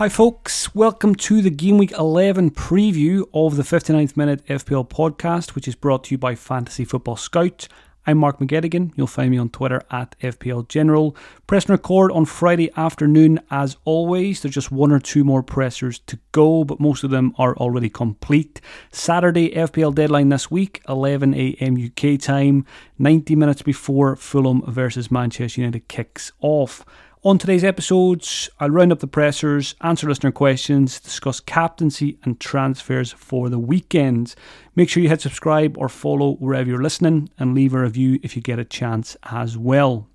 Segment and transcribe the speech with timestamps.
[0.00, 0.74] Hi, folks.
[0.74, 5.74] Welcome to the Game Week 11 preview of the 59th Minute FPL podcast, which is
[5.74, 7.68] brought to you by Fantasy Football Scout.
[8.06, 8.92] I'm Mark McGettigan.
[8.96, 11.14] You'll find me on Twitter at FPL General.
[11.46, 14.40] Press and record on Friday afternoon, as always.
[14.40, 17.90] There's just one or two more pressers to go, but most of them are already
[17.90, 18.62] complete.
[18.90, 21.76] Saturday FPL deadline this week, 11 a.m.
[21.76, 22.64] UK time,
[22.98, 26.86] 90 minutes before Fulham versus Manchester United kicks off.
[27.22, 33.12] On today's episodes, I'll round up the pressers, answer listener questions, discuss captaincy and transfers
[33.12, 34.34] for the weekend.
[34.74, 38.36] Make sure you hit subscribe or follow wherever you're listening and leave a review if
[38.36, 40.08] you get a chance as well.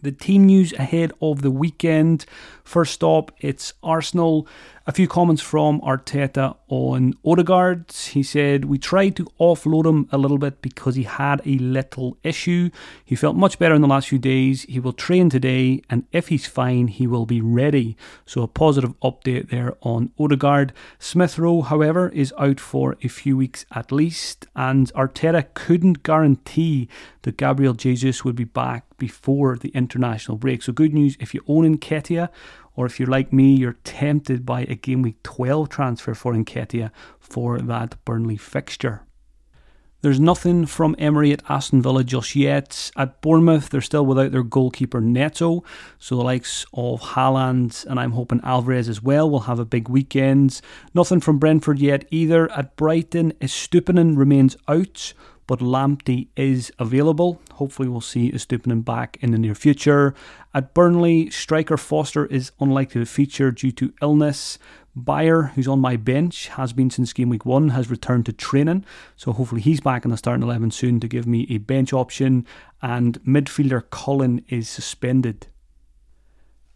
[0.00, 2.24] The team news ahead of the weekend.
[2.64, 4.48] First up, it's Arsenal.
[4.86, 7.92] A few comments from Arteta on Odegaard.
[7.92, 12.16] He said, We tried to offload him a little bit because he had a little
[12.24, 12.70] issue.
[13.04, 14.62] He felt much better in the last few days.
[14.62, 17.96] He will train today, and if he's fine, he will be ready.
[18.26, 20.72] So, a positive update there on Odegaard.
[20.98, 26.88] Smith Rowe, however, is out for a few weeks at least, and Arteta couldn't guarantee
[27.22, 30.62] that Gabriel Jesus would be back before the international break.
[30.62, 32.30] So, good news if you own Nketiah
[32.74, 36.90] or if you're like me, you're tempted by a game week 12 transfer for Nketiah
[37.18, 39.02] for that Burnley fixture.
[40.04, 42.90] There's nothing from Emery at Aston Villa just yet.
[42.94, 45.64] At Bournemouth, they're still without their goalkeeper Neto,
[45.98, 49.88] so the likes of Haaland and I'm hoping Alvarez as well will have a big
[49.88, 50.60] weekend.
[50.92, 52.52] Nothing from Brentford yet either.
[52.52, 55.14] At Brighton, Estupiñán remains out
[55.46, 57.40] but Lamptey is available.
[57.52, 60.14] Hopefully, we'll see Estupiñán back in the near future.
[60.52, 64.58] At Burnley, striker Foster is unlikely to feature due to illness.
[64.96, 68.84] Beyer, who's on my bench, has been since game week one, has returned to training.
[69.16, 72.46] So hopefully he's back in the starting 11 soon to give me a bench option.
[72.80, 75.48] And midfielder Cullen is suspended.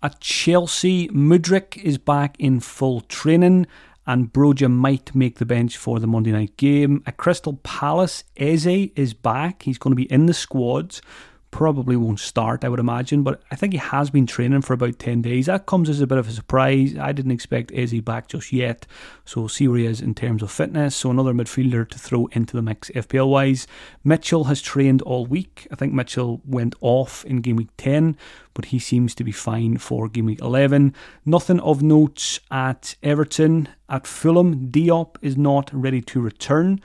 [0.02, 3.66] At Chelsea, Mudryk is back in full training
[4.08, 7.02] and Broja might make the bench for the Monday night game.
[7.06, 9.64] At Crystal Palace, Eze is back.
[9.64, 11.02] He's going to be in the squads.
[11.50, 14.98] Probably won't start, I would imagine, but I think he has been training for about
[14.98, 15.46] 10 days.
[15.46, 16.96] That comes as a bit of a surprise.
[16.98, 18.86] I didn't expect Eze back just yet,
[19.24, 20.94] so we'll see where he is in terms of fitness.
[20.94, 23.66] So, another midfielder to throw into the mix FPL wise.
[24.04, 25.66] Mitchell has trained all week.
[25.70, 28.16] I think Mitchell went off in game week 10,
[28.52, 30.94] but he seems to be fine for game week 11.
[31.24, 33.68] Nothing of note at Everton.
[33.88, 36.80] At Fulham, Diop is not ready to return.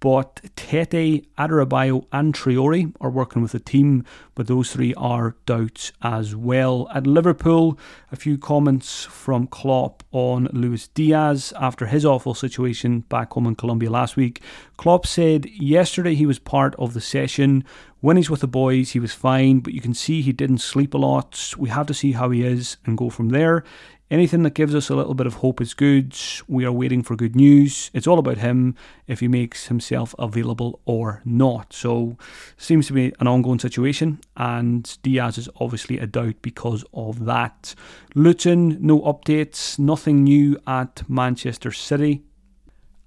[0.00, 4.04] But Tete, Adarabio, and Traoré are working with a team,
[4.36, 6.88] but those three are doubts as well.
[6.94, 7.76] At Liverpool,
[8.12, 13.56] a few comments from Klopp on Luis Diaz after his awful situation back home in
[13.56, 14.40] Colombia last week.
[14.76, 17.64] Klopp said yesterday he was part of the session.
[18.00, 20.94] When he's with the boys, he was fine, but you can see he didn't sleep
[20.94, 21.54] a lot.
[21.56, 23.64] We have to see how he is and go from there.
[24.08, 26.16] Anything that gives us a little bit of hope is good.
[26.46, 27.90] We are waiting for good news.
[27.92, 28.76] It's all about him
[29.08, 31.72] if he makes himself available or not.
[31.72, 32.16] So,
[32.56, 37.74] seems to be an ongoing situation, and Diaz is obviously a doubt because of that.
[38.14, 42.22] Luton, no updates, nothing new at Manchester City.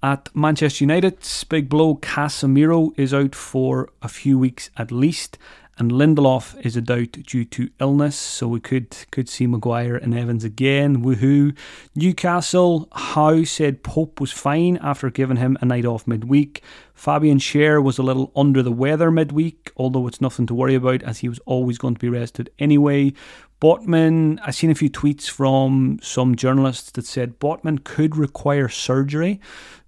[0.02, 1.18] At Manchester United,
[1.50, 5.36] big blow Casemiro is out for a few weeks at least
[5.80, 10.14] and Lindelof is a doubt due to illness, so we could could see Maguire and
[10.14, 11.02] Evans again.
[11.02, 11.56] Woohoo!
[11.96, 16.62] Newcastle, Howe said Pope was fine after giving him a night off midweek.
[16.92, 21.02] Fabian Schär was a little under the weather midweek, although it's nothing to worry about
[21.02, 23.14] as he was always going to be rested anyway.
[23.60, 29.40] Botman, I've seen a few tweets from some journalists that said Botman could require surgery.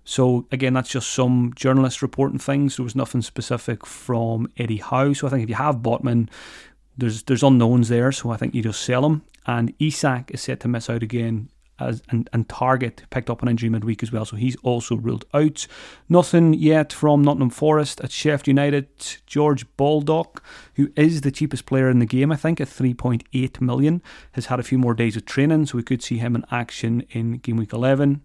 [0.05, 2.77] So again, that's just some journalists reporting things.
[2.77, 5.13] There was nothing specific from Eddie Howe.
[5.13, 6.29] So I think if you have Botman,
[6.97, 8.13] there's there's unknowns there.
[8.13, 9.23] So I think you just sell him.
[9.47, 11.49] And Isak is set to miss out again
[11.83, 15.25] as and, and Targett picked up an injury midweek as well, so he's also ruled
[15.35, 15.67] out.
[16.09, 18.89] Nothing yet from Nottingham Forest at Sheffield United.
[19.27, 20.43] George Baldock,
[20.75, 24.03] who is the cheapest player in the game, I think, at 3.8 million,
[24.33, 27.05] has had a few more days of training, so we could see him in action
[27.11, 28.23] in game week 11.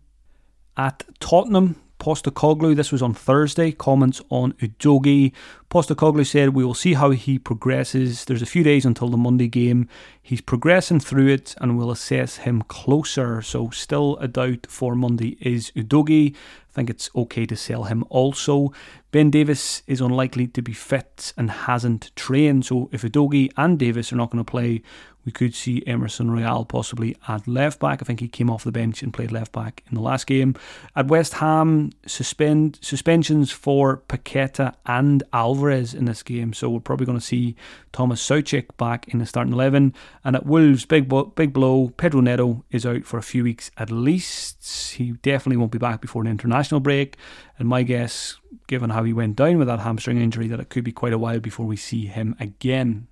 [0.78, 3.72] At Tottenham, Postecoglou, This was on Thursday.
[3.72, 5.34] Comments on Udogie.
[5.72, 8.26] Postecoglou said, We will see how he progresses.
[8.26, 9.90] There's a few days until the Monday game.
[10.22, 13.42] He's progressing through it and we'll assess him closer.
[13.42, 16.36] So, still a doubt for Monday is Udogie.
[16.36, 18.72] I think it's okay to sell him also.
[19.10, 22.66] Ben Davies is unlikely to be fit and hasn't trained.
[22.68, 24.84] So, if Udogie and Davis are not going to play,
[25.28, 28.02] we could see Emerson Royal possibly at left back.
[28.02, 30.56] I think he came off the bench and played left back in the last game.
[30.96, 37.06] At West Ham, suspend suspensions for Paqueta and Alvarez in this game, so we're probably
[37.06, 37.58] going to see
[37.92, 39.94] Thomas Soucek back in the starting eleven.
[40.24, 41.90] And at Wolves, big big blow.
[41.90, 44.94] Pedro Neto is out for a few weeks at least.
[44.94, 47.18] He definitely won't be back before an international break.
[47.60, 50.86] And my guess, given how he went down with that hamstring injury, that it could
[50.86, 53.08] be quite a while before we see him again.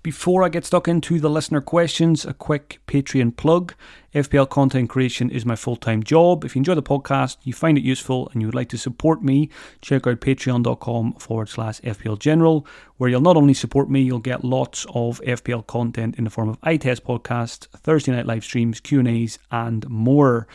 [0.00, 3.74] Before I get stuck into the listener questions, a quick Patreon plug.
[4.14, 6.44] FPL content creation is my full time job.
[6.44, 9.24] If you enjoy the podcast, you find it useful, and you would like to support
[9.24, 9.50] me,
[9.82, 12.64] check out patreon.com forward slash FPL General,
[12.96, 16.48] where you'll not only support me, you'll get lots of FPL content in the form
[16.48, 20.46] of iTest podcasts, Thursday night live streams, Q&As, and more.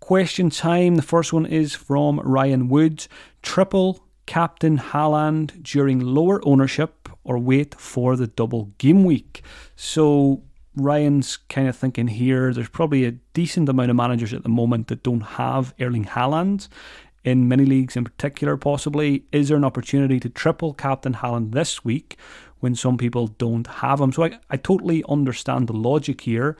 [0.00, 0.96] Question time.
[0.96, 3.08] The first one is from Ryan Woods.
[3.40, 9.42] Triple captain Haaland during lower ownership or wait for the double game week.
[9.76, 10.42] So
[10.76, 14.88] Ryan's kind of thinking here there's probably a decent amount of managers at the moment
[14.88, 16.68] that don't have Erling Haaland
[17.24, 19.24] in many leagues in particular, possibly.
[19.32, 22.16] Is there an opportunity to triple captain Haaland this week
[22.60, 24.12] when some people don't have him?
[24.12, 26.56] So I, I totally understand the logic here.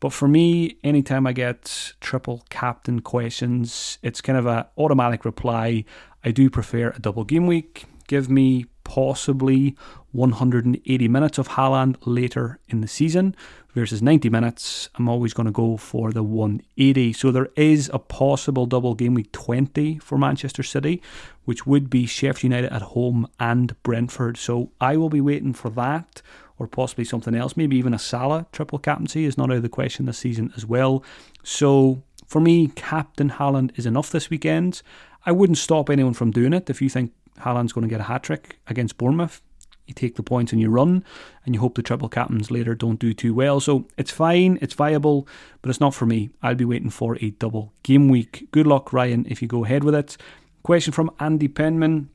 [0.00, 5.84] But for me, anytime I get triple captain questions, it's kind of an automatic reply.
[6.22, 7.86] I do prefer a double game week.
[8.06, 9.76] Give me possibly
[10.14, 13.34] 180 minutes of Haaland later in the season
[13.74, 14.88] versus 90 minutes.
[14.94, 17.12] I'm always going to go for the 180.
[17.12, 21.02] So there is a possible double game week 20 for Manchester City,
[21.44, 24.36] which would be Sheffield United at home and Brentford.
[24.36, 26.22] So I will be waiting for that
[26.58, 27.56] or possibly something else.
[27.56, 30.64] Maybe even a Salah triple captaincy is not out of the question this season as
[30.64, 31.02] well.
[31.42, 34.82] So for me, Captain Haaland is enough this weekend.
[35.26, 38.04] I wouldn't stop anyone from doing it if you think Haaland's going to get a
[38.04, 39.42] hat trick against Bournemouth
[39.86, 41.04] you take the points and you run,
[41.44, 43.60] and you hope the triple captains later don't do too well.
[43.60, 45.28] So it's fine, it's viable,
[45.62, 46.30] but it's not for me.
[46.42, 48.48] I'll be waiting for a double game week.
[48.50, 50.16] Good luck, Ryan, if you go ahead with it.
[50.62, 52.08] Question from Andy Penman.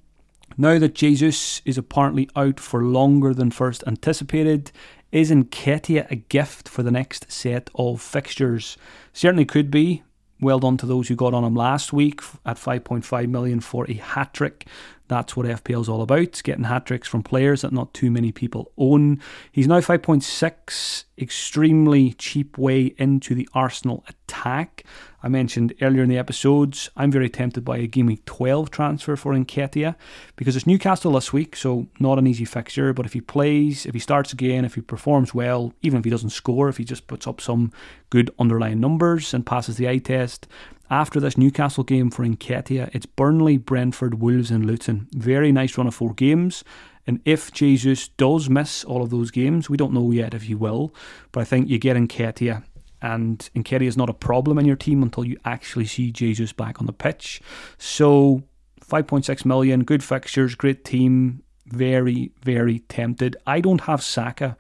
[0.58, 4.72] Now that Jesus is apparently out for longer than first anticipated,
[5.12, 8.78] is Nketiah a gift for the next set of fixtures?
[9.14, 10.04] Certainly could be.
[10.42, 13.94] Well done to those who got on him last week at 5.5 million for a
[13.94, 14.68] hat trick.
[15.10, 18.32] That's what FPL is all about, getting hat tricks from players that not too many
[18.32, 19.20] people own.
[19.52, 24.84] He's now 5.6, extremely cheap way into the Arsenal attack.
[25.24, 29.16] I mentioned earlier in the episodes, I'm very tempted by a Game Week 12 transfer
[29.16, 29.96] for Nketiah
[30.36, 32.94] because it's Newcastle this week, so not an easy fixture.
[32.94, 36.12] But if he plays, if he starts again, if he performs well, even if he
[36.12, 37.74] doesn't score, if he just puts up some
[38.12, 40.48] good underlying numbers and passes the eye test,
[40.90, 45.08] after this Newcastle game for Nketiah, it's Burnley, Brentford, Wolves, and Luton.
[45.14, 46.64] Very nice run of four games.
[47.06, 50.56] And if Jesus does miss all of those games, we don't know yet if he
[50.56, 50.94] will,
[51.32, 52.64] but I think you get Nketiah.
[53.02, 56.80] And Nketiah is not a problem in your team until you actually see Jesus back
[56.80, 57.42] on the pitch.
[57.78, 58.44] So
[58.82, 61.44] 5.6 million, good fixtures, great team.
[61.68, 63.38] Very, very tempted.
[63.46, 64.58] I don't have Saka,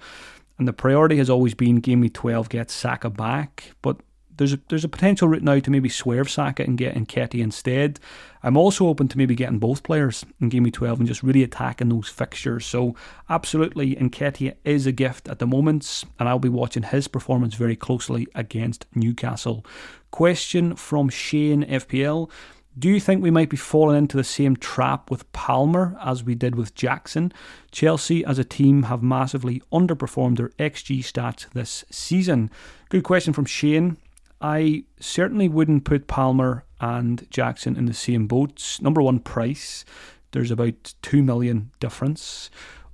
[0.60, 3.98] and the priority has always been game week 12 get Saka back, but
[4.40, 8.00] there's a, there's a potential route now to maybe swerve Saka and get Nketiah instead.
[8.42, 11.44] I'm also open to maybe getting both players in Game Week 12 and just really
[11.44, 12.66] attacking those fixtures.
[12.66, 12.96] So
[13.30, 17.76] absolutely, Nketiah is a gift at the moment, and I'll be watching his performance very
[17.76, 19.66] closely against Newcastle.
[20.10, 22.32] Question from Shane FPL.
[22.78, 26.34] Do you think we might be falling into the same trap with Palmer as we
[26.34, 27.34] did with Jackson?
[27.72, 32.50] Chelsea as a team have massively underperformed their XG stats this season.
[32.88, 33.98] Good question from Shane.
[34.42, 38.82] I certainly wouldn't put Palmer and Jackson in the same boats.
[38.82, 39.84] Number one, price.
[40.32, 42.50] There's about 2 million difference.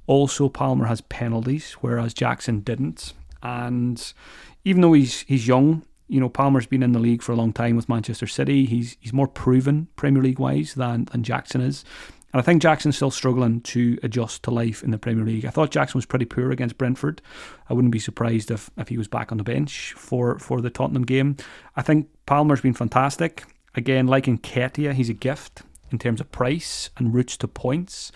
[0.08, 3.14] Also, Palmer has penalties, whereas Jackson didn't.
[3.44, 4.14] And
[4.64, 7.52] even though he's he's young, You know, Palmer's been in the league for a long
[7.52, 8.66] time with Manchester City.
[8.66, 11.84] He's he's more proven Premier League wise than, than Jackson is.
[12.36, 15.46] And I think Jackson's still struggling to adjust to life in the Premier League.
[15.46, 17.22] I thought Jackson was pretty poor against Brentford.
[17.70, 20.70] I wouldn't be surprised if, if he was back on the bench for, for the
[20.70, 21.38] Tottenham game.
[21.78, 23.46] I think Palmer's been fantastic.
[23.76, 25.62] Again, like Nketiah, he's a gift
[25.92, 28.12] in terms of price and routes to points.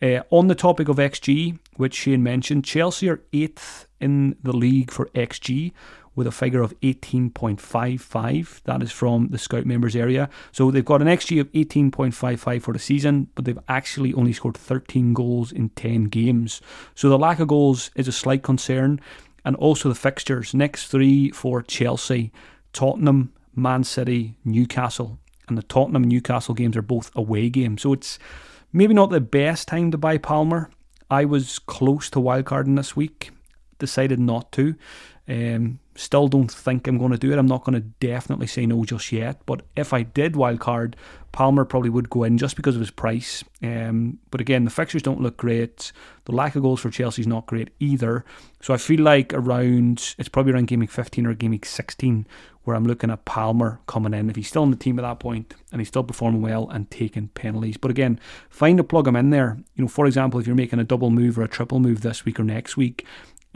[0.00, 4.90] Uh, on the topic of XG, which Shane mentioned, Chelsea are eighth in the league
[4.90, 5.72] for XG
[6.18, 8.62] with a figure of 18.55.
[8.64, 10.28] That is from the Scout members area.
[10.50, 14.56] So they've got an XG of 18.55 for the season, but they've actually only scored
[14.56, 16.60] 13 goals in 10 games.
[16.96, 19.00] So the lack of goals is a slight concern.
[19.44, 22.32] And also the fixtures next three for Chelsea
[22.72, 25.20] Tottenham, Man City, Newcastle.
[25.46, 27.82] And the Tottenham Newcastle games are both away games.
[27.82, 28.18] So it's
[28.72, 30.68] maybe not the best time to buy Palmer.
[31.08, 33.30] I was close to wildcarding this week,
[33.78, 34.74] decided not to.
[35.28, 37.38] Um, still don't think I'm going to do it.
[37.38, 39.42] I'm not going to definitely say no just yet.
[39.44, 40.94] But if I did wildcard,
[41.32, 43.44] Palmer probably would go in just because of his price.
[43.62, 45.92] Um, but again, the fixtures don't look great.
[46.24, 48.24] The lack of goals for Chelsea is not great either.
[48.62, 52.26] So I feel like around, it's probably around game week 15 or game week 16
[52.64, 54.30] where I'm looking at Palmer coming in.
[54.30, 56.90] If he's still in the team at that point and he's still performing well and
[56.90, 57.76] taking penalties.
[57.76, 58.18] But again,
[58.48, 59.58] find a plug him in there.
[59.74, 62.24] You know, for example, if you're making a double move or a triple move this
[62.24, 63.06] week or next week,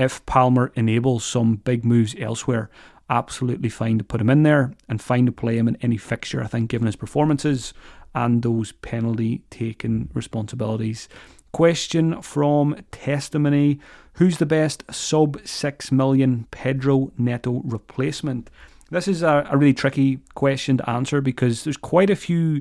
[0.02, 2.70] if Palmer enables some big moves elsewhere,
[3.08, 6.42] absolutely fine to put him in there and fine to play him in any fixture,
[6.42, 7.72] I think, given his performances
[8.14, 11.08] and those penalty taking responsibilities.
[11.52, 13.78] Question from Testimony
[14.14, 18.50] Who's the best sub 6 million Pedro Neto replacement?
[18.90, 22.60] This is a, a really tricky question to answer because there's quite a few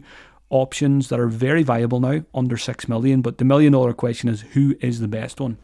[0.49, 4.41] options that are very viable now under 6 million, but the million dollar question is
[4.41, 5.57] who is the best one?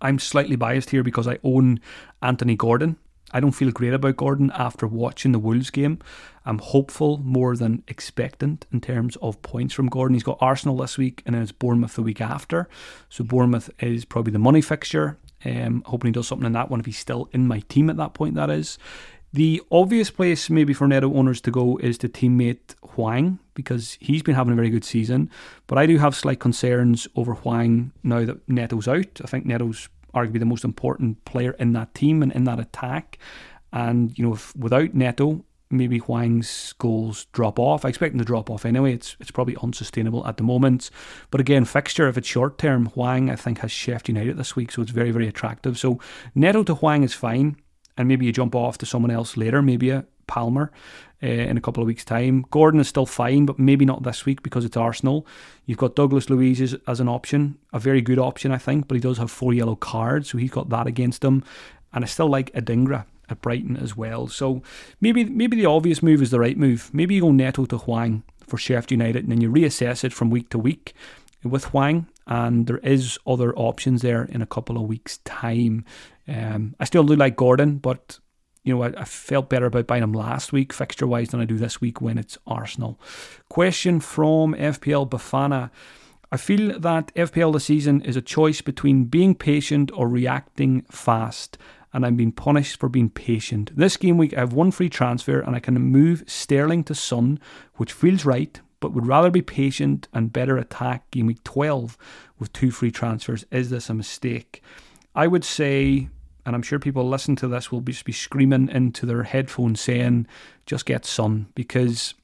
[0.00, 1.80] I'm slightly biased here because I own
[2.22, 2.96] Anthony Gordon.
[3.32, 5.98] I don't feel great about Gordon after watching the Wolves game.
[6.44, 10.14] I'm hopeful more than expectant in terms of points from Gordon.
[10.14, 12.68] He's got Arsenal this week and then it's Bournemouth the week after.
[13.08, 15.18] So Bournemouth is probably the money fixture.
[15.44, 17.96] Um, hoping he does something in that one if he's still in my team at
[17.96, 18.78] that point, that is.
[19.32, 24.22] The obvious place maybe for Neto owners to go is to teammate Hwang because he's
[24.22, 25.28] been having a very good season.
[25.66, 29.20] But I do have slight concerns over Hwang now that Neto's out.
[29.22, 33.18] I think Neto's arguably the most important player in that team and in that attack.
[33.72, 37.84] And, you know, if, without Neto, maybe Hwang's goals drop off.
[37.84, 38.94] I expect them to drop off anyway.
[38.94, 40.90] It's it's probably unsustainable at the moment.
[41.30, 44.70] But again, fixture, if it's short term, Hwang, I think has Sheffield United this week,
[44.70, 45.76] so it's very, very attractive.
[45.76, 45.98] So
[46.34, 47.56] Neto to Hwang is fine
[47.96, 50.72] and maybe you jump off to someone else later, maybe a Palmer
[51.22, 52.44] uh, in a couple of weeks' time.
[52.50, 55.26] Gordon is still fine, but maybe not this week because it's Arsenal.
[55.64, 58.94] You've got Douglas Luiz as, as an option, a very good option, I think, but
[58.96, 61.44] he does have four yellow cards, so he's got that against him.
[61.92, 64.28] And I still like Adingra at Brighton as well.
[64.28, 64.62] So
[65.00, 66.90] maybe maybe the obvious move is the right move.
[66.92, 70.30] Maybe you go Neto to Hwang for Sheffield United, and then you reassess it from
[70.30, 70.94] week to week
[71.42, 72.06] with Hwang.
[72.26, 75.84] and there is other options there in a couple of weeks' time.
[76.28, 78.18] Um, I still do like Gordon, but
[78.66, 81.44] you know, I, I, felt better about buying him last week, fixture wise, than I
[81.44, 82.98] do this week when it's Arsenal.
[83.48, 85.70] Question from FPL Bafana.
[86.32, 91.56] I feel that FPL this season is a choice between being patient or reacting fast,
[91.92, 93.70] and I'm being punished for being patient.
[93.76, 97.38] This game week, I have one free transfer, and I can move Sterling to Son,
[97.76, 101.96] which feels right, but would rather be patient and better attack game week 12
[102.40, 103.44] with two free transfers.
[103.52, 104.60] Is this a mistake?
[105.14, 106.08] I would say
[106.46, 110.28] and I'm sure people listening to this will be, be screaming into their headphones saying,
[110.64, 112.14] "Just get Son," because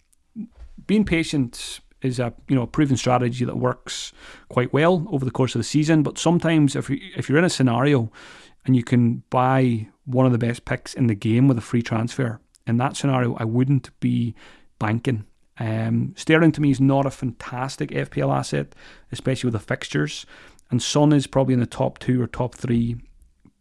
[0.87, 4.13] being patient is a you know a proven strategy that works
[4.49, 6.05] quite well over the course of the season.
[6.05, 8.11] But sometimes, if you, if you're in a scenario
[8.65, 11.83] and you can buy one of the best picks in the game with a free
[11.83, 14.37] transfer, in that scenario, I wouldn't be
[14.79, 15.27] banking.
[15.59, 18.75] Um, Sterling to me is not a fantastic FPL asset,
[19.11, 20.27] especially with the fixtures.
[20.71, 22.97] And Son is probably in the top two or top three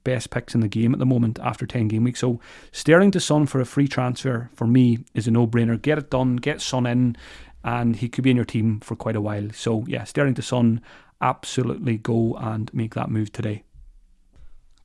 [0.03, 2.19] best picks in the game at the moment after 10 game weeks.
[2.19, 2.39] So
[2.71, 5.81] Sterling to Son for a free transfer for me is a no brainer.
[5.81, 7.15] Get it done, get Son in,
[7.63, 9.49] and he could be in your team for quite a while.
[9.53, 10.81] So yeah, Sterling to Son,
[11.21, 13.63] absolutely go and make that move today.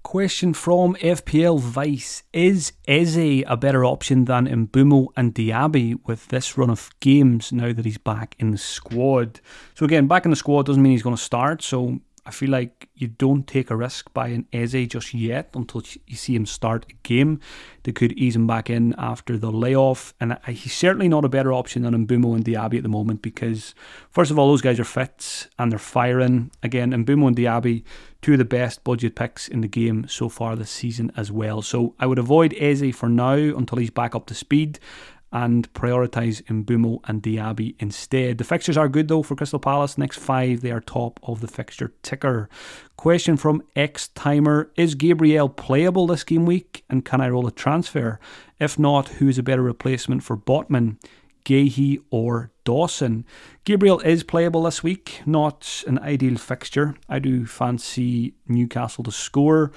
[0.06, 6.56] Question from FPL Vice Is Eze a better option than Mbeumo and Diaby with this
[6.56, 9.40] run of games now that he's back in the squad?
[9.74, 11.60] So, again, back in the squad doesn't mean he's going to start.
[11.60, 16.16] So, I feel like you don't take a risk buying Eze just yet until you
[16.16, 17.38] see him start a game.
[17.84, 21.52] They could ease him back in after the layoff, and he's certainly not a better
[21.52, 23.76] option than Mbeumo and Diaby at the moment because,
[24.10, 26.50] first of all, those guys are fit and they're firing.
[26.64, 27.84] Again, Mbeumo and Diaby,
[28.22, 31.62] two of the best budget picks in the game so far this season as well.
[31.62, 34.80] So I would avoid Eze for now until he's back up to speed
[35.44, 38.38] and prioritise Mbeumo and Diaby instead.
[38.38, 39.98] The fixtures are good though for Crystal Palace.
[39.98, 42.48] Next five, they are top of the fixture ticker.
[42.96, 47.52] Question from X Timer Is Gabriel playable this game week and can I roll a
[47.52, 48.18] transfer?
[48.58, 50.96] If not, who is a better replacement for Botman?
[51.44, 53.24] Guéhi or Dawson.
[53.64, 56.96] Gabriel is playable this week, not an ideal fixture.
[57.08, 59.70] I do fancy Newcastle to score.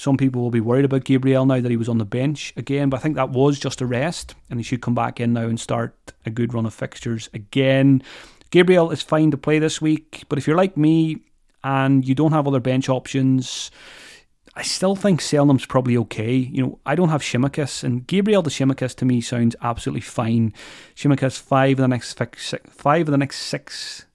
[0.00, 2.88] Some people will be worried about Gabriel now that he was on the bench again,
[2.88, 5.42] but I think that was just a rest, and he should come back in now
[5.42, 8.02] and start a good run of fixtures again.
[8.50, 11.18] Gabriel is fine to play this week, but if you're like me
[11.62, 13.70] and you don't have other bench options,
[14.54, 16.32] I still think Selnam's probably okay.
[16.34, 20.54] You know, I don't have Tsimikas, and Gabriel to Tsimikas to me sounds absolutely fine.
[20.96, 22.18] Tsimikas five of the next
[22.70, 24.06] five of the next six.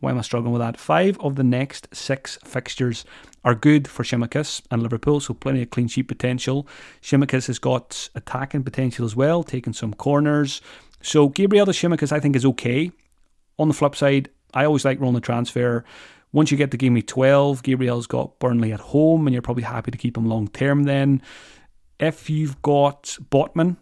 [0.00, 0.78] Why am I struggling with that?
[0.78, 3.04] Five of the next six fixtures
[3.44, 6.66] are good for Tsimikas and Liverpool, so plenty of clean sheet potential.
[7.02, 10.60] Tsimikas has got attacking potential as well, taking some corners.
[11.02, 12.90] So Gabriel de Tsimikas, I think, is okay.
[13.58, 15.84] On the flip side, I always like rolling the transfer.
[16.32, 19.64] Once you get to game week 12, Gabriel's got Burnley at home, and you're probably
[19.64, 21.20] happy to keep him long term then.
[21.98, 23.76] If you've got Botman,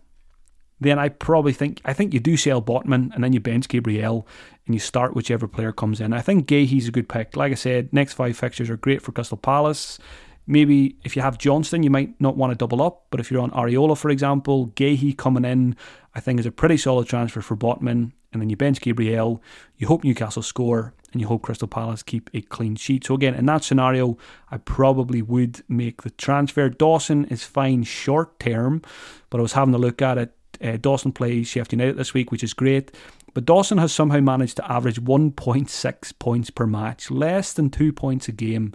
[0.80, 4.26] then I probably think I think you do sell Botman and then you bench Gabriel
[4.66, 6.12] and you start whichever player comes in.
[6.12, 7.36] I think Guéhi's a good pick.
[7.36, 9.98] Like I said, next five fixtures are great for Crystal Palace.
[10.46, 13.42] Maybe if you have Johnstone, you might not want to double up, but if you're
[13.42, 15.76] on Areola, for example, Guéhi coming in,
[16.14, 18.12] I think is a pretty solid transfer for Botman.
[18.32, 19.42] And then you bench Gabriel,
[19.76, 23.04] you hope Newcastle score, and you hope Crystal Palace keep a clean sheet.
[23.06, 24.18] So again, in that scenario,
[24.50, 26.68] I probably would make the transfer.
[26.68, 28.82] Dawson is fine short term,
[29.30, 32.30] but I was having a look at it uh, Dawson plays Sheffield United this week,
[32.30, 32.92] which is great.
[33.34, 38.28] But Dawson has somehow managed to average 1.6 points per match, less than two points
[38.28, 38.74] a game.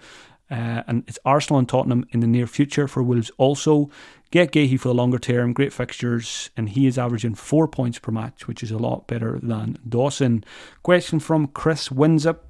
[0.51, 3.89] Uh, and it's Arsenal and Tottenham in the near future for Wolves also.
[4.29, 8.11] Get Guéhi for the longer term, great fixtures, and he is averaging four points per
[8.11, 10.43] match, which is a lot better than Dawson.
[10.81, 12.45] Question from Chris Winsup.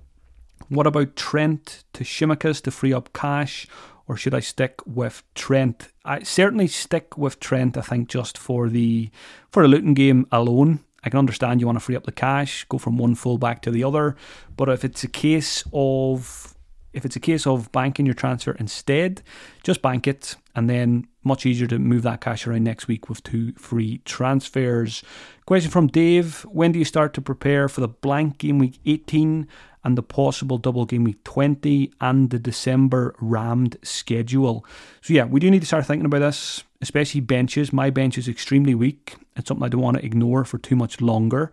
[0.70, 3.68] What about Trent to Tsimikas to free up cash?
[4.08, 5.90] Or should I stick with Trent?
[6.04, 7.78] I certainly stick with Trent.
[7.78, 9.10] I think just for the
[9.50, 10.80] for a Luton game alone.
[11.06, 13.72] I can understand you want to free up the cash, go from one fullback to
[13.72, 14.16] the other,
[14.56, 16.56] but if it's a case of
[16.94, 19.22] if it's a case of banking your transfer instead,
[19.64, 23.24] just bank it and then much easier to move that cash around next week with
[23.24, 25.04] two free transfers.
[25.46, 29.48] Question from Dave When do you start to prepare for the blank game week 18
[29.84, 34.66] and the possible double game week 20 and the December rammed schedule.
[35.02, 37.74] So, yeah, we do need to start thinking about this, especially benches.
[37.74, 39.16] My bench is extremely weak.
[39.36, 41.52] It's something I don't want to ignore for too much longer.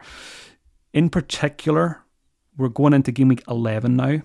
[0.92, 2.02] In particular,
[2.56, 4.22] we're going into game week 11 now.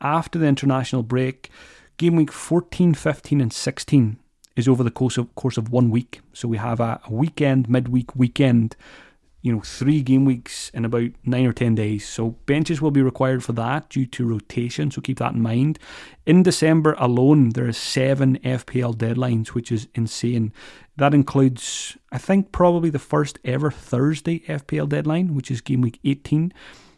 [0.00, 1.50] After the international break,
[1.96, 4.18] game week 14, 15, and 16
[4.56, 6.20] is over the course of course of one week.
[6.32, 8.76] So we have a, a weekend, midweek, weekend
[9.44, 12.08] you know, three game weeks in about nine or 10 days.
[12.08, 14.90] So benches will be required for that due to rotation.
[14.90, 15.78] So keep that in mind.
[16.24, 20.50] In December alone, there are seven FPL deadlines, which is insane.
[20.96, 26.00] That includes, I think, probably the first ever Thursday FPL deadline, which is game week
[26.04, 26.50] 18.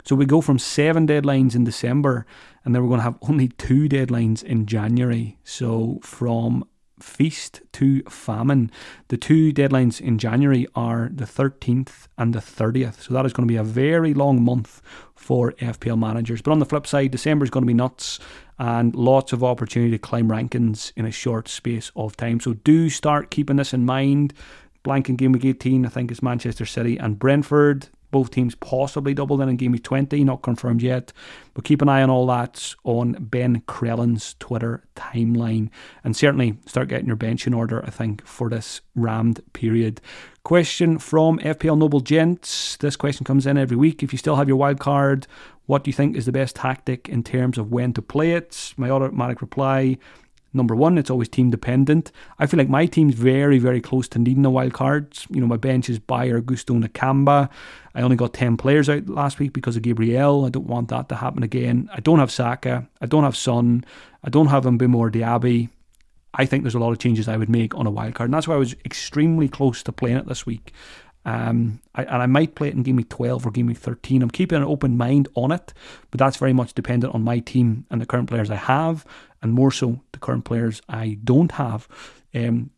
[0.04, 2.26] So we go from seven deadlines in December,
[2.64, 5.36] and then we're going to have only two deadlines in January.
[5.42, 6.64] So from
[7.00, 8.70] feast to famine.
[9.08, 13.02] The two deadlines in January are the 13th and the 30th.
[13.02, 14.80] So that is going to be a very long month
[15.14, 16.42] for FPL managers.
[16.42, 18.18] But on the flip side, December is going to be nuts
[18.58, 22.40] and lots of opportunity to climb rankings in a short space of time.
[22.40, 24.32] So do start keeping this in mind.
[24.82, 27.88] Blank in game week 18, I think, is Manchester City and Brentford.
[28.16, 31.12] Both teams possibly doubled in in game week 20, not confirmed yet.
[31.52, 35.68] But keep an eye on all that on Ben Crellin's Twitter timeline.
[36.02, 40.00] And certainly start getting your bench in order, I think, for this rammed period.
[40.44, 42.78] Question from FPL Noble Gents.
[42.78, 44.02] This question comes in every week.
[44.02, 45.26] If you still have your wild card,
[45.66, 48.72] what do you think is the best tactic in terms of when to play it?
[48.78, 49.98] My automatic reply
[50.56, 52.10] Number one, it's always team dependent.
[52.38, 55.16] I feel like my team's very, very close to needing a wild card.
[55.28, 57.50] You know, my bench is Beyer, Gusto, Nakamba.
[57.94, 60.46] I only got 10 players out last week because of Gabriel.
[60.46, 61.90] I don't want that to happen again.
[61.92, 62.88] I don't have Saka.
[63.02, 63.84] I don't have Son.
[64.24, 65.68] I don't have Mbeumo or Diaby.
[66.32, 68.28] I think there's a lot of changes I would make on a wild card.
[68.28, 70.72] And that's why I was extremely close to playing it this week.
[71.26, 74.22] Um, I, and I might play it in game week 12 or game week 13.
[74.22, 75.74] I'm keeping an open mind on it,
[76.10, 79.04] but that's very much dependent on my team and the current players I have,
[79.46, 81.88] and more so the current players I don't have.
[82.34, 82.70] Um,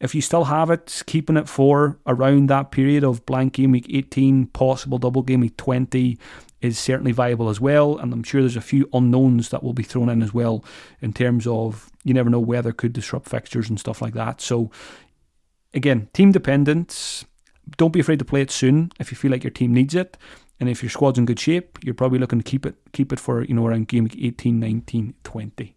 [0.00, 3.86] if you still have it, keeping it for around that period of blank game week
[3.88, 6.18] 18, possible double game week 20
[6.60, 7.98] is certainly viable as well.
[7.98, 10.64] And I'm sure there's a few unknowns that will be thrown in as well
[11.00, 14.40] in terms of you never know weather could disrupt fixtures and stuff like that.
[14.40, 14.70] So,
[15.74, 17.24] again, team dependent.
[17.76, 20.16] Don't be afraid to play it soon if you feel like your team needs it.
[20.58, 23.20] And if your squad's in good shape, you're probably looking to keep it keep it
[23.20, 25.76] for, you know, around game week 18, 19, 20.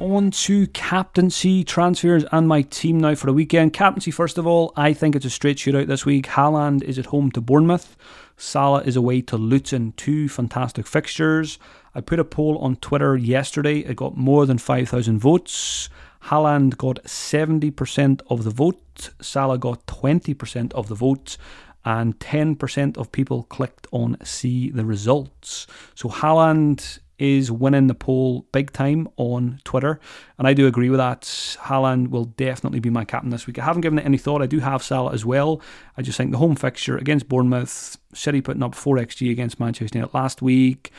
[0.00, 3.72] On to captaincy transfers and my team now for the weekend.
[3.72, 6.26] Captaincy, first of all, I think it's a straight shootout this week.
[6.26, 7.96] Haaland is at home to Bournemouth.
[8.36, 9.92] Salah is away to Luton.
[9.96, 11.58] Two fantastic fixtures.
[11.96, 13.80] I put a poll on Twitter yesterday.
[13.80, 15.88] It got more than 5,000 votes.
[16.26, 19.10] Haaland got 70% of the vote.
[19.20, 21.36] Salah got 20% of the vote.
[21.84, 25.66] And 10% of people clicked on see the results.
[25.96, 30.00] So Haaland is winning the poll big time on Twitter,
[30.38, 31.22] and I do agree with that.
[31.62, 33.58] Haaland will definitely be my captain this week.
[33.58, 34.42] I haven't given it any thought.
[34.42, 35.60] I do have Salah as well.
[35.96, 40.14] I just think the home fixture against Bournemouth, City putting up 4xg against Manchester United
[40.14, 40.92] last week,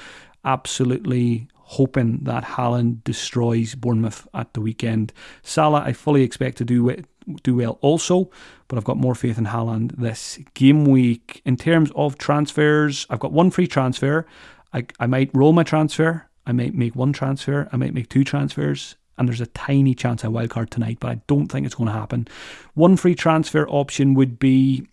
[0.44, 5.14] absolutely hoping that Haaland destroys Bournemouth at the weekend.
[5.44, 7.06] Salah, I fully expect to do it
[7.44, 8.30] do well also,
[8.68, 11.42] but I've got more faith in Haaland this game week.
[11.46, 14.26] In terms of transfers, I've got one free transfer.
[14.74, 16.28] I, I might roll my transfer.
[16.46, 17.70] I might make one transfer.
[17.72, 18.96] I might make two transfers.
[19.18, 21.94] And there's a tiny chance I wildcard tonight, but I don't think it's going to
[21.94, 22.28] happen.
[22.74, 24.88] One free transfer option would be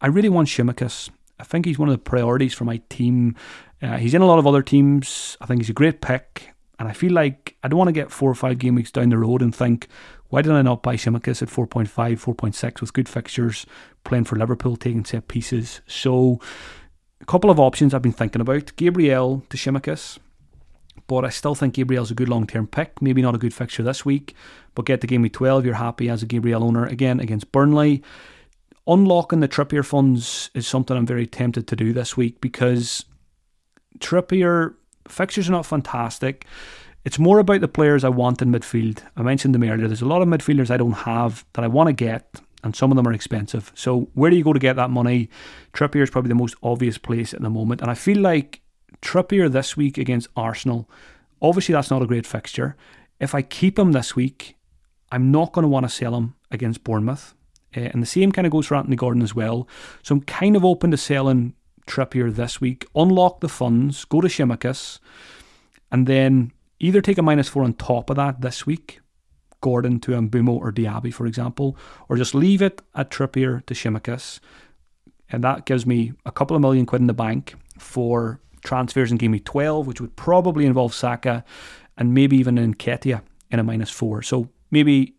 [0.00, 1.08] I really want Tsimikas.
[1.38, 3.36] I think he's one of the priorities for my team.
[3.80, 5.36] Uh, he's in a lot of other teams.
[5.40, 6.50] I think he's a great pick.
[6.78, 9.10] And I feel like I don't want to get four or five game weeks down
[9.10, 9.88] the road and think,
[10.28, 13.66] why did I not buy Tsimikas at 4.5, 4.6 with good fixtures,
[14.02, 15.80] playing for Liverpool, taking set pieces?
[15.86, 16.40] So,
[17.20, 20.18] a couple of options I've been thinking about Gabriel to Tsimikas,
[21.06, 23.00] but I still think Gabriel's a good long term pick.
[23.00, 24.34] Maybe not a good fixture this week,
[24.74, 28.02] but get the game week 12, you're happy as a Gabriel owner again against Burnley.
[28.86, 33.04] Unlocking the Trippier funds is something I'm very tempted to do this week because
[33.98, 34.74] Trippier
[35.08, 36.46] fixtures are not fantastic.
[37.04, 39.02] It's more about the players I want in midfield.
[39.16, 39.86] I mentioned them earlier.
[39.86, 42.90] There's a lot of midfielders I don't have that I want to get, and some
[42.90, 43.70] of them are expensive.
[43.74, 45.28] So where do you go to get that money?
[45.72, 48.60] Trippier is probably the most obvious place at the moment, and I feel like
[49.02, 50.88] Trippier this week against Arsenal.
[51.40, 52.74] Obviously, that's not a great fixture.
[53.20, 54.56] If I keep him this week,
[55.12, 57.34] I'm not going to want to sell him against Bournemouth.
[57.76, 59.68] Uh, and the same kind of goes for Anthony Gordon as well.
[60.02, 61.54] So I'm kind of open to selling
[61.86, 64.98] Trippier this week, unlock the funds, go to Tsimikas,
[65.92, 69.00] and then either take a minus four on top of that this week,
[69.64, 71.74] Gordon to Mbeumo or Diaby, for example,
[72.10, 74.38] or just leave it at Trippier to Tsimikas.
[75.30, 79.16] And that gives me a couple of million quid in the bank for transfers in
[79.16, 81.42] game week 12, which would probably involve Saka
[81.96, 84.20] and maybe even Nketiah in a minus four.
[84.20, 85.14] So maybe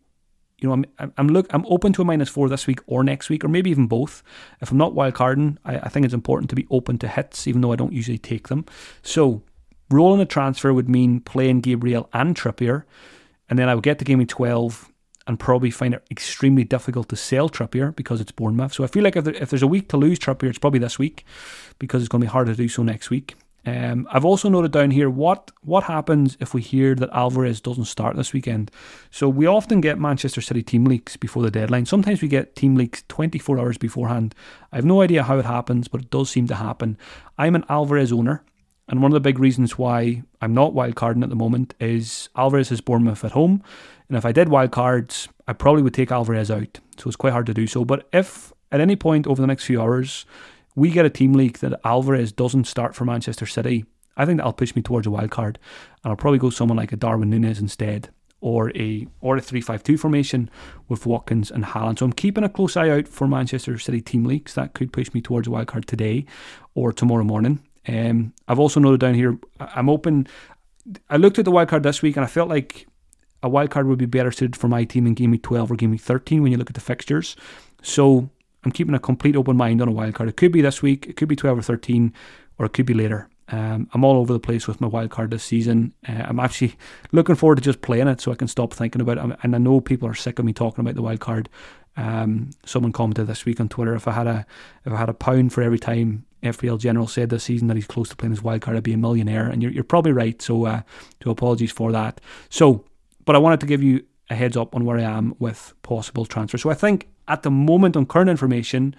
[0.58, 3.28] you know, I'm I'm look I'm open to a minus four this week or next
[3.28, 4.22] week or maybe even both.
[4.60, 7.62] If I'm not wildcarding, I, I think it's important to be open to hits, even
[7.62, 8.64] though I don't usually take them.
[9.02, 9.42] So
[9.90, 12.84] rolling a transfer would mean playing Gabriel and Trippier,
[13.48, 14.90] and then I would get to game week twelve
[15.26, 18.72] and probably find it extremely difficult to sell Trippier because it's Bournemouth.
[18.72, 20.78] So I feel like if, there, if there's a week to lose Trippier, it's probably
[20.78, 21.24] this week
[21.78, 23.34] because it's going to be hard to do so next week.
[23.66, 27.86] Um, I've also noted down here what what happens if we hear that Alvarez doesn't
[27.86, 28.70] start this weekend.
[29.10, 31.84] So we often get Manchester City team leaks before the deadline.
[31.84, 34.36] Sometimes we get team leaks 24 hours beforehand.
[34.70, 36.96] I have no idea how it happens, but it does seem to happen.
[37.36, 38.44] I'm an Alvarez owner,
[38.88, 42.68] and one of the big reasons why I'm not wildcarding at the moment is Alvarez
[42.68, 43.62] has Bournemouth at home,
[44.08, 46.80] and if I did wildcards, I probably would take Alvarez out.
[46.98, 47.84] So it's quite hard to do so.
[47.84, 50.24] But if at any point over the next few hours
[50.74, 53.84] we get a team leak that Alvarez doesn't start for Manchester City,
[54.16, 55.58] I think that'll push me towards a wild card,
[56.04, 59.60] and I'll probably go someone like a Darwin Nunez instead, or a or a three
[59.60, 60.48] five two formation
[60.88, 61.98] with Watkins and Haaland.
[61.98, 65.12] So I'm keeping a close eye out for Manchester City team leaks that could push
[65.12, 66.24] me towards a wild card today
[66.74, 67.60] or tomorrow morning.
[67.88, 70.26] Um, I've also noted down here I'm open.
[71.10, 72.86] I looked at the wild card this week and I felt like
[73.42, 75.76] a wild card would be better suited for my team in game week 12 or
[75.76, 77.36] game week 13 when you look at the fixtures.
[77.82, 78.28] So
[78.64, 80.28] I'm keeping a complete open mind on a wild card.
[80.28, 82.12] It could be this week, it could be 12 or 13,
[82.58, 83.28] or it could be later.
[83.48, 85.92] Um, I'm all over the place with my wild card this season.
[86.08, 86.74] Uh, I'm actually
[87.12, 89.38] looking forward to just playing it so I can stop thinking about it.
[89.42, 91.48] And I know people are sick of me talking about the wild card.
[91.96, 94.46] Um, someone commented this week on Twitter if I had a
[94.84, 97.86] if I had a pound for every time FPL General said this season that he's
[97.86, 99.48] close to playing his wild card, I'd be a millionaire.
[99.48, 100.40] And you're, you're probably right.
[100.40, 100.82] So, uh,
[101.20, 102.20] to apologies for that.
[102.48, 102.84] So,
[103.24, 106.26] but I wanted to give you a heads up on where I am with possible
[106.26, 106.62] transfers.
[106.62, 108.94] So, I think at the moment, on current information,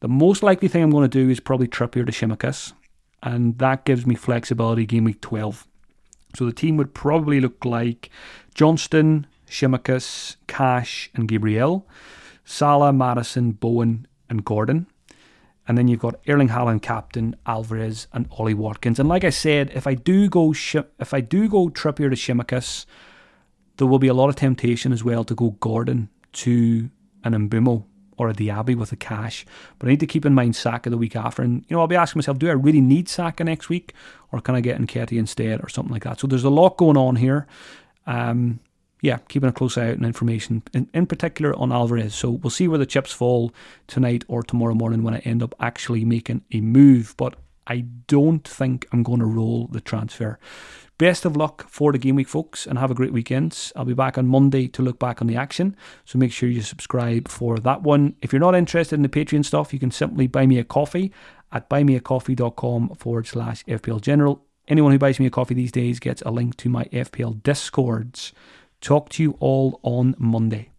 [0.00, 2.72] the most likely thing I'm going to do is probably Trippier to Tsimikas
[3.22, 5.66] and that gives me flexibility game week 12.
[6.36, 8.10] So the team would probably look like
[8.54, 11.86] Johnstone, Tsimikas, Cash, and Gabriel,
[12.44, 14.86] Salah, Maddison, Bowen, and Gordon.
[15.70, 18.98] And then you've got Erling Haaland, captain, Alvarez, and Ollie Watkins.
[18.98, 22.86] And like I said, if I do go if I do go Trippier to Tsimikas,
[23.76, 26.90] there will be a lot of temptation as well to go Gordon to
[27.22, 27.84] an Mbeumo
[28.16, 29.46] or a Diaby with the cash.
[29.78, 31.40] But I need to keep in mind Saka the week after.
[31.40, 33.94] And, you know, I'll be asking myself, do I really need Saka next week?
[34.32, 36.18] Or can I get Nketiah instead or something like that?
[36.18, 37.46] So there's a lot going on here.
[38.08, 38.58] Um,
[39.02, 42.14] yeah, keeping a close eye out on information, in, in particular on Alvarez.
[42.14, 43.52] So we'll see where the chips fall
[43.86, 47.14] tonight or tomorrow morning when I end up actually making a move.
[47.16, 47.36] But
[47.66, 50.38] I don't think I'm going to roll the transfer.
[50.98, 53.72] Best of luck for the game week, folks, and have a great weekend.
[53.74, 56.60] I'll be back on Monday to look back on the action, so make sure you
[56.60, 58.16] subscribe for that one.
[58.20, 61.10] If you're not interested in the Patreon stuff, you can simply buy me a coffee
[61.52, 64.44] at buymeacoffee.com forward slash FPL General.
[64.68, 68.34] Anyone who buys me a coffee these days gets a link to my FPL Discords.
[68.80, 70.70] Talk to you all on Monday.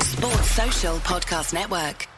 [0.00, 2.08] Sports Social Podcast Network.